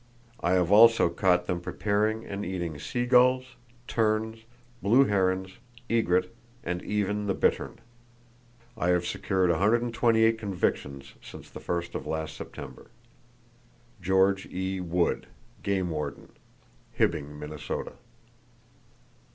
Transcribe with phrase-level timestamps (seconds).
[0.39, 3.45] I have also caught them preparing and eating sea gulls,
[3.87, 4.45] terns,
[4.81, 5.45] blue heron,
[5.91, 7.77] egret and even the bittern.
[8.75, 14.79] I have secured 128 convictions since the first of last September.—(George E.
[14.81, 15.27] Wood,
[15.61, 16.29] Game Warden,
[16.97, 17.93] Hibbing, Minnesota.)